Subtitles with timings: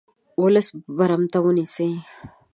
[0.43, 1.89] ولس برمته ونیسي.